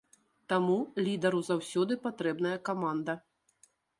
Таму 0.53 0.77
лідару 1.07 1.41
заўсёды 1.51 1.99
патрэбная 2.07 2.57
каманда. 2.69 3.13